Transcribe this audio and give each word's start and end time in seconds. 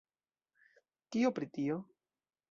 Kio 1.15 1.31
pri 1.39 1.49
tio? 1.57 1.77